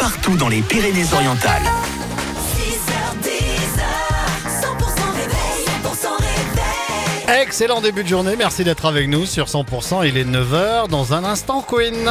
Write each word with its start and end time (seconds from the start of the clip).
partout 0.00 0.36
dans 0.36 0.48
les 0.48 0.62
Pyrénées-Orientales. 0.62 1.62
Excellent 7.28 7.80
début 7.80 8.02
de 8.02 8.08
journée, 8.08 8.34
merci 8.36 8.64
d'être 8.64 8.86
avec 8.86 9.08
nous 9.08 9.26
sur 9.26 9.44
100%, 9.44 10.08
il 10.08 10.16
est 10.16 10.24
9h, 10.24 10.88
dans 10.88 11.12
un 11.12 11.22
instant 11.24 11.62
Queen. 11.62 12.10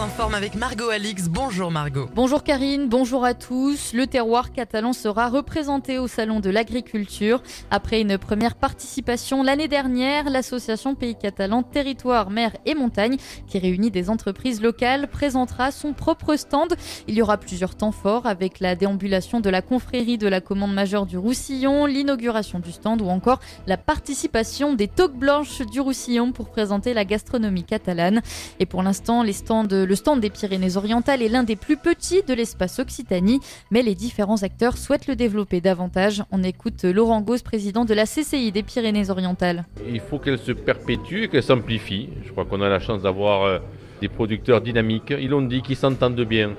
S'informe 0.00 0.34
avec 0.34 0.54
Margot 0.54 0.88
Alix. 0.88 1.28
Bonjour 1.28 1.70
Margot. 1.70 2.08
Bonjour 2.14 2.42
Karine, 2.42 2.88
bonjour 2.88 3.22
à 3.22 3.34
tous. 3.34 3.92
Le 3.92 4.06
terroir 4.06 4.50
catalan 4.50 4.94
sera 4.94 5.28
représenté 5.28 5.98
au 5.98 6.08
Salon 6.08 6.40
de 6.40 6.48
l'Agriculture. 6.48 7.42
Après 7.70 8.00
une 8.00 8.16
première 8.16 8.54
participation 8.54 9.42
l'année 9.42 9.68
dernière, 9.68 10.30
l'association 10.30 10.94
Pays 10.94 11.16
Catalan 11.16 11.62
Territoire, 11.62 12.30
Mer 12.30 12.56
et 12.64 12.74
Montagne, 12.74 13.18
qui 13.46 13.58
réunit 13.58 13.90
des 13.90 14.08
entreprises 14.08 14.62
locales, 14.62 15.06
présentera 15.06 15.70
son 15.70 15.92
propre 15.92 16.34
stand. 16.36 16.76
Il 17.06 17.14
y 17.14 17.20
aura 17.20 17.36
plusieurs 17.36 17.74
temps 17.74 17.92
forts 17.92 18.24
avec 18.24 18.58
la 18.58 18.76
déambulation 18.76 19.40
de 19.40 19.50
la 19.50 19.60
confrérie 19.60 20.16
de 20.16 20.28
la 20.28 20.40
commande 20.40 20.72
majeure 20.72 21.04
du 21.04 21.18
Roussillon, 21.18 21.84
l'inauguration 21.84 22.58
du 22.58 22.72
stand 22.72 23.02
ou 23.02 23.08
encore 23.08 23.40
la 23.66 23.76
participation 23.76 24.72
des 24.72 24.88
toques 24.88 25.16
blanches 25.16 25.60
du 25.60 25.80
Roussillon 25.80 26.32
pour 26.32 26.48
présenter 26.48 26.94
la 26.94 27.04
gastronomie 27.04 27.64
catalane. 27.64 28.22
Et 28.60 28.64
pour 28.64 28.82
l'instant, 28.82 29.22
les 29.22 29.34
stands 29.34 29.64
le 29.90 29.96
stand 29.96 30.20
des 30.20 30.30
Pyrénées-Orientales 30.30 31.20
est 31.20 31.28
l'un 31.28 31.42
des 31.42 31.56
plus 31.56 31.76
petits 31.76 32.22
de 32.22 32.32
l'espace 32.32 32.78
Occitanie, 32.78 33.40
mais 33.72 33.82
les 33.82 33.96
différents 33.96 34.44
acteurs 34.44 34.76
souhaitent 34.76 35.08
le 35.08 35.16
développer 35.16 35.60
davantage. 35.60 36.22
On 36.30 36.44
écoute 36.44 36.84
Laurent 36.84 37.22
Gauss, 37.22 37.42
président 37.42 37.84
de 37.84 37.92
la 37.92 38.04
CCI 38.04 38.52
des 38.52 38.62
Pyrénées-Orientales. 38.62 39.64
Il 39.88 39.98
faut 39.98 40.20
qu'elle 40.20 40.38
se 40.38 40.52
perpétue 40.52 41.24
et 41.24 41.28
qu'elle 41.28 41.42
s'amplifie. 41.42 42.08
Je 42.24 42.30
crois 42.30 42.44
qu'on 42.44 42.62
a 42.62 42.68
la 42.68 42.78
chance 42.78 43.02
d'avoir 43.02 43.42
euh, 43.42 43.58
des 44.00 44.06
producteurs 44.06 44.60
dynamiques. 44.60 45.12
Ils 45.18 45.30
l'ont 45.30 45.42
dit, 45.42 45.60
qui 45.60 45.74
s'entendent 45.74 46.20
bien. 46.20 46.52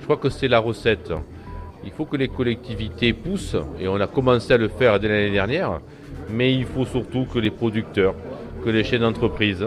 Je 0.00 0.04
crois 0.04 0.18
que 0.18 0.28
c'est 0.28 0.48
la 0.48 0.58
recette. 0.58 1.10
Il 1.86 1.90
faut 1.90 2.04
que 2.04 2.18
les 2.18 2.28
collectivités 2.28 3.14
poussent, 3.14 3.56
et 3.80 3.88
on 3.88 3.98
a 3.98 4.06
commencé 4.06 4.52
à 4.52 4.58
le 4.58 4.68
faire 4.68 5.00
dès 5.00 5.08
l'année 5.08 5.30
dernière, 5.30 5.80
mais 6.28 6.52
il 6.52 6.66
faut 6.66 6.84
surtout 6.84 7.24
que 7.24 7.38
les 7.38 7.50
producteurs, 7.50 8.14
que 8.62 8.68
les 8.68 8.84
chaînes 8.84 9.00
d'entreprise 9.00 9.64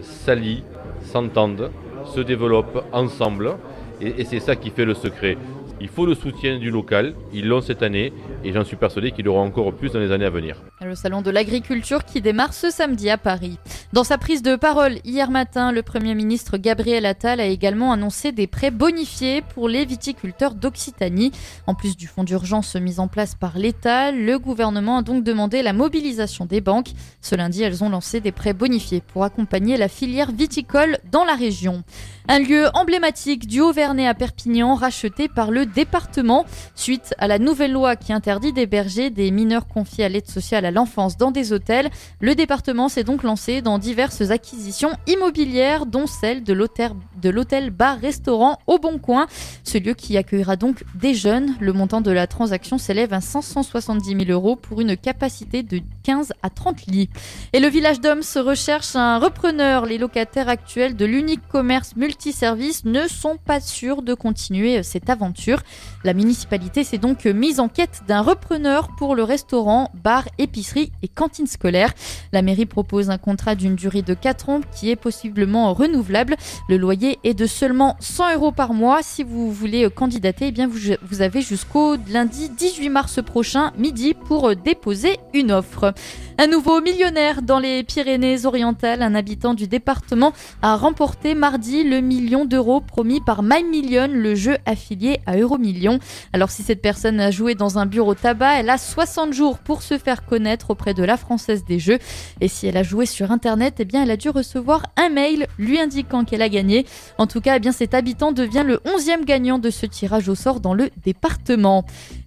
s'allient, 0.00 0.62
s'entendent 1.02 1.68
se 2.06 2.20
développent 2.20 2.84
ensemble. 2.92 3.56
Et, 4.00 4.24
c'est 4.24 4.40
ça 4.40 4.56
qui 4.56 4.70
fait 4.70 4.84
le 4.84 4.94
secret. 4.94 5.36
Il 5.82 5.88
faut 5.88 6.06
le 6.06 6.14
soutien 6.14 6.60
du 6.60 6.70
local, 6.70 7.16
ils 7.32 7.48
l'ont 7.48 7.60
cette 7.60 7.82
année 7.82 8.12
et 8.44 8.52
j'en 8.52 8.64
suis 8.64 8.76
persuadé 8.76 9.10
qu'ils 9.10 9.24
l'auront 9.24 9.42
encore 9.42 9.74
plus 9.74 9.90
dans 9.90 9.98
les 9.98 10.12
années 10.12 10.24
à 10.24 10.30
venir. 10.30 10.62
Le 10.80 10.94
salon 10.94 11.22
de 11.22 11.30
l'agriculture 11.30 12.04
qui 12.04 12.20
démarre 12.20 12.54
ce 12.54 12.70
samedi 12.70 13.10
à 13.10 13.18
Paris. 13.18 13.58
Dans 13.92 14.04
sa 14.04 14.16
prise 14.16 14.42
de 14.42 14.54
parole 14.54 14.98
hier 15.04 15.28
matin, 15.32 15.72
le 15.72 15.82
Premier 15.82 16.14
ministre 16.14 16.56
Gabriel 16.56 17.04
Attal 17.04 17.40
a 17.40 17.46
également 17.46 17.90
annoncé 17.90 18.30
des 18.30 18.46
prêts 18.46 18.70
bonifiés 18.70 19.42
pour 19.42 19.68
les 19.68 19.84
viticulteurs 19.84 20.54
d'Occitanie. 20.54 21.32
En 21.66 21.74
plus 21.74 21.96
du 21.96 22.06
fonds 22.06 22.22
d'urgence 22.22 22.76
mis 22.76 23.00
en 23.00 23.08
place 23.08 23.34
par 23.34 23.58
l'État, 23.58 24.12
le 24.12 24.38
gouvernement 24.38 24.98
a 24.98 25.02
donc 25.02 25.24
demandé 25.24 25.62
la 25.62 25.72
mobilisation 25.72 26.46
des 26.46 26.60
banques. 26.60 26.92
Ce 27.20 27.34
lundi, 27.34 27.64
elles 27.64 27.82
ont 27.82 27.90
lancé 27.90 28.20
des 28.20 28.30
prêts 28.30 28.54
bonifiés 28.54 29.02
pour 29.12 29.24
accompagner 29.24 29.76
la 29.76 29.88
filière 29.88 30.30
viticole 30.30 30.98
dans 31.10 31.24
la 31.24 31.34
région. 31.34 31.82
Un 32.28 32.38
lieu 32.38 32.66
emblématique 32.74 33.48
du 33.48 33.60
Haut-Vernay 33.60 34.06
à 34.06 34.14
Perpignan, 34.14 34.76
racheté 34.76 35.26
par 35.26 35.50
le 35.50 35.66
département, 35.74 36.44
suite 36.74 37.14
à 37.18 37.28
la 37.28 37.38
nouvelle 37.38 37.72
loi 37.72 37.96
qui 37.96 38.12
interdit 38.12 38.52
d'héberger 38.52 39.10
des 39.10 39.30
mineurs 39.30 39.66
confiés 39.66 40.04
à 40.04 40.08
l'aide 40.08 40.28
sociale 40.28 40.64
à 40.64 40.70
l'enfance 40.70 41.16
dans 41.16 41.30
des 41.30 41.52
hôtels. 41.52 41.90
Le 42.20 42.34
département 42.34 42.88
s'est 42.88 43.04
donc 43.04 43.22
lancé 43.22 43.62
dans 43.62 43.78
diverses 43.78 44.30
acquisitions 44.30 44.92
immobilières, 45.06 45.86
dont 45.86 46.06
celle 46.06 46.44
de 46.44 46.52
l'hôtel 46.52 47.70
bar-restaurant 47.70 48.58
au 48.66 48.78
Bon 48.78 48.98
Coin. 48.98 49.26
Ce 49.64 49.78
lieu 49.78 49.94
qui 49.94 50.16
accueillera 50.16 50.56
donc 50.56 50.84
des 50.94 51.14
jeunes. 51.14 51.54
Le 51.60 51.72
montant 51.72 52.00
de 52.00 52.10
la 52.10 52.26
transaction 52.26 52.78
s'élève 52.78 53.12
à 53.12 53.20
570 53.20 54.26
000 54.26 54.30
euros 54.30 54.56
pour 54.56 54.80
une 54.80 54.96
capacité 54.96 55.62
de 55.62 55.80
15 56.04 56.32
à 56.42 56.50
30 56.50 56.86
lits. 56.86 57.10
Et 57.52 57.60
le 57.60 57.68
village 57.68 58.00
d'hommes 58.00 58.22
se 58.22 58.38
recherche 58.38 58.96
un 58.96 59.18
repreneur. 59.18 59.86
Les 59.86 59.98
locataires 59.98 60.48
actuels 60.48 60.96
de 60.96 61.04
l'unique 61.04 61.46
commerce 61.48 61.96
multi 61.96 62.12
multiservices 62.12 62.84
ne 62.84 63.08
sont 63.08 63.36
pas 63.36 63.60
sûrs 63.60 64.02
de 64.02 64.14
continuer 64.14 64.78
euh, 64.78 64.82
cette 64.82 65.10
aventure. 65.10 65.61
La 66.04 66.14
municipalité 66.14 66.84
s'est 66.84 66.98
donc 66.98 67.26
euh, 67.26 67.32
mise 67.32 67.60
en 67.60 67.68
quête 67.68 68.02
d'un 68.08 68.20
repreneur 68.20 68.88
pour 68.96 69.14
le 69.14 69.22
restaurant, 69.22 69.90
bar, 69.94 70.24
épicerie 70.38 70.92
et 71.02 71.08
cantine 71.08 71.46
scolaire. 71.46 71.92
La 72.32 72.42
mairie 72.42 72.66
propose 72.66 73.10
un 73.10 73.18
contrat 73.18 73.54
d'une 73.54 73.76
durée 73.76 74.02
de 74.02 74.14
4 74.14 74.48
ans 74.48 74.60
qui 74.74 74.90
est 74.90 74.96
possiblement 74.96 75.72
renouvelable. 75.74 76.36
Le 76.68 76.76
loyer 76.76 77.18
est 77.24 77.34
de 77.34 77.46
seulement 77.46 77.96
100 78.00 78.34
euros 78.34 78.52
par 78.52 78.74
mois. 78.74 79.02
Si 79.02 79.22
vous 79.22 79.52
voulez 79.52 79.84
euh, 79.84 79.90
candidater, 79.90 80.48
eh 80.48 80.52
bien 80.52 80.66
vous, 80.66 80.78
vous 81.02 81.22
avez 81.22 81.42
jusqu'au 81.42 81.96
lundi 82.10 82.50
18 82.50 82.88
mars 82.88 83.20
prochain, 83.22 83.72
midi, 83.78 84.14
pour 84.14 84.54
déposer 84.56 85.18
une 85.34 85.52
offre. 85.52 85.94
Un 86.38 86.46
nouveau 86.46 86.80
millionnaire 86.80 87.42
dans 87.42 87.58
les 87.58 87.84
Pyrénées-Orientales, 87.84 89.02
un 89.02 89.14
habitant 89.14 89.54
du 89.54 89.68
département, 89.68 90.32
a 90.62 90.76
remporté 90.76 91.34
mardi 91.34 91.84
le 91.84 92.00
million 92.00 92.46
d'euros 92.46 92.80
promis 92.80 93.20
par 93.20 93.42
My 93.42 93.62
Million, 93.62 94.08
le 94.10 94.34
jeu 94.34 94.56
affilié 94.64 95.20
à 95.26 95.36
Euromillion. 95.36 95.98
Alors 96.32 96.50
si 96.50 96.62
cette 96.62 96.80
personne 96.80 97.20
a 97.20 97.30
joué 97.30 97.54
dans 97.54 97.78
un 97.78 97.86
bureau 97.86 98.14
tabac, 98.14 98.60
elle 98.60 98.70
a 98.70 98.78
60 98.78 99.32
jours 99.32 99.58
pour 99.58 99.82
se 99.82 99.98
faire 99.98 100.24
connaître 100.24 100.70
auprès 100.70 100.94
de 100.94 101.04
la 101.04 101.16
Française 101.16 101.64
des 101.64 101.78
Jeux. 101.78 101.98
Et 102.40 102.48
si 102.48 102.66
elle 102.66 102.78
a 102.78 102.82
joué 102.82 103.04
sur 103.04 103.30
Internet, 103.30 103.74
eh 103.78 103.86
elle 103.96 104.10
a 104.10 104.16
dû 104.16 104.30
recevoir 104.30 104.86
un 104.96 105.10
mail 105.10 105.46
lui 105.58 105.78
indiquant 105.78 106.24
qu'elle 106.24 106.42
a 106.42 106.48
gagné. 106.48 106.86
En 107.18 107.26
tout 107.26 107.40
cas, 107.40 107.56
eh 107.56 107.60
bien 107.60 107.72
cet 107.72 107.92
habitant 107.92 108.32
devient 108.32 108.64
le 108.66 108.78
11e 108.78 109.24
gagnant 109.24 109.58
de 109.58 109.70
ce 109.70 109.86
tirage 109.86 110.28
au 110.28 110.34
sort 110.34 110.60
dans 110.60 110.74
le 110.74 110.90
département. 111.04 111.84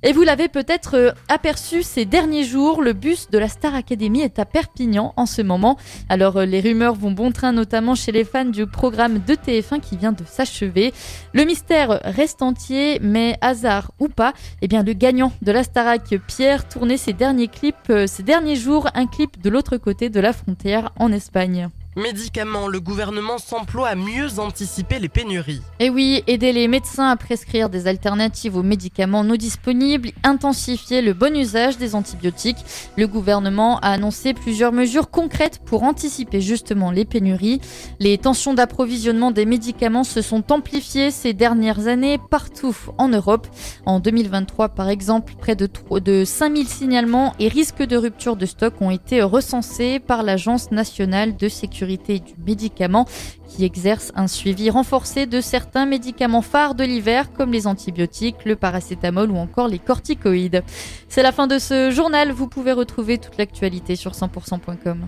Et 0.08 0.14
vous 0.14 0.22
l'avez 0.22 0.50
peut-être 0.50 0.98
euh, 0.98 1.12
aperçu 1.30 1.82
ces 1.82 2.06
derniers 2.06 2.44
jours, 2.44 2.84
le 2.84 2.94
bus 2.94 3.28
de 3.32 3.40
la 3.40 3.48
Star 3.48 3.74
Academy 3.74 4.22
est 4.22 4.38
à 4.38 4.46
Perpignan 4.46 5.16
en 5.18 5.26
ce 5.26 5.42
moment. 5.42 5.78
Alors 6.10 6.38
euh, 6.38 6.46
les 6.46 6.60
rumeurs 6.60 6.94
vont 6.94 7.10
bon 7.10 7.32
train, 7.32 7.52
notamment 7.52 7.96
chez 7.96 8.12
les 8.12 8.24
fans 8.24 8.46
du 8.46 8.68
programme 8.68 9.18
de 9.18 9.34
TF1 9.34 9.80
qui 9.80 9.98
vient 9.98 10.12
de 10.12 10.24
s'achever. 10.24 10.94
Le 11.34 11.44
mystère 11.44 12.02
reste 12.04 12.44
entier, 12.44 13.00
mais 13.02 13.36
hasard 13.42 13.94
ou 14.00 14.08
pas, 14.08 14.34
eh 14.62 14.68
bien 14.68 14.84
le 14.84 14.94
gagnant 14.94 15.32
de 15.42 15.52
la 15.52 15.64
Starac, 15.64 16.14
Pierre, 16.28 16.68
tournait 16.68 16.98
ses 16.98 17.14
derniers 17.14 17.48
clips, 17.48 17.76
euh, 17.90 18.06
ces 18.06 18.22
derniers 18.22 18.58
jours, 18.58 18.88
un 18.94 19.08
clip 19.08 19.42
de 19.42 19.50
l'autre 19.50 19.78
côté 19.78 20.10
de 20.10 20.20
la 20.20 20.34
frontière 20.34 20.92
en 21.00 21.12
Espagne. 21.12 21.72
Médicaments, 21.98 22.68
le 22.68 22.82
gouvernement 22.82 23.38
s'emploie 23.38 23.88
à 23.88 23.96
mieux 23.96 24.38
anticiper 24.40 25.00
les 25.00 25.08
pénuries. 25.08 25.62
Et 25.80 25.90
oui, 25.90 26.24
aider 26.28 26.52
les 26.52 26.68
médecins 26.68 27.10
à 27.10 27.16
prescrire 27.16 27.70
des 27.70 27.88
alternatives 27.88 28.58
aux 28.58 28.64
médicaments 28.64 29.24
non 29.24 29.36
disponibles, 29.36 30.12
intensifier 30.26 31.02
le 31.02 31.14
bon 31.14 31.34
usage 31.34 31.78
des 31.78 31.96
antibiotiques. 31.96 32.58
Le 32.98 33.08
gouvernement 33.08 33.80
a 33.80 33.92
annoncé 33.92 34.34
plusieurs 34.34 34.74
mesures 34.74 35.10
concrètes 35.10 35.62
pour 35.64 35.84
anticiper 35.84 36.42
justement 36.42 36.92
les 36.92 37.06
pénuries. 37.06 37.62
Les 38.02 38.18
tensions 38.18 38.54
d'approvisionnement 38.54 39.32
des 39.32 39.46
médicaments 39.46 40.04
se 40.04 40.22
sont 40.22 40.52
amplifiées 40.52 41.12
ces 41.12 41.32
dernières 41.32 41.88
années 41.88 42.18
partout 42.30 42.76
en 42.98 43.08
Europe. 43.08 43.48
En 43.86 44.02
2023, 44.02 44.68
par 44.68 44.90
exemple, 44.90 45.36
près 45.40 45.56
de, 45.56 45.70
de 45.92 46.26
5000 46.26 46.68
signalements 46.68 47.34
et 47.40 47.48
risques 47.48 47.84
de 47.84 47.96
rupture 47.96 48.36
de 48.36 48.46
stock 48.46 48.74
ont 48.82 48.92
été 48.92 49.22
recensés 49.22 50.00
par 50.00 50.24
l'Agence 50.24 50.72
nationale 50.72 51.38
de 51.38 51.48
du 51.86 52.34
médicament 52.46 53.06
qui 53.48 53.64
exerce 53.64 54.12
un 54.16 54.28
suivi 54.28 54.70
renforcé 54.70 55.26
de 55.26 55.42
certains 55.42 55.86
médicaments 55.86 56.42
phares 56.42 56.76
de 56.76 56.84
l'hiver 56.84 57.32
comme 57.34 57.52
les 57.52 57.68
antibiotiques, 57.68 58.46
le 58.46 58.56
paracétamol 58.56 59.32
ou 59.32 59.38
encore 59.38 59.68
les 59.68 59.80
corticoïdes. 59.80 60.64
C'est 61.10 61.24
la 61.24 61.32
fin 61.32 61.48
de 61.48 61.60
ce 61.60 61.92
journal, 61.92 62.32
vous 62.32 62.48
pouvez 62.48 62.72
retrouver 62.72 63.18
toute 63.18 63.38
l'actualité 63.38 63.96
sur 63.96 64.12
100%.com. 64.12 65.08